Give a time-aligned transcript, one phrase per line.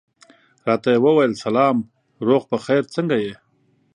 [0.67, 1.77] راته یې وویل سلام،
[2.27, 3.33] روغ په خیر، څنګه یې؟